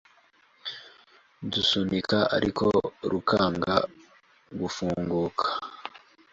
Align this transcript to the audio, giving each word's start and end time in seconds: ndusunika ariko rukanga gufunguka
ndusunika 1.45 2.17
ariko 2.37 2.65
rukanga 3.11 3.73
gufunguka 4.59 5.47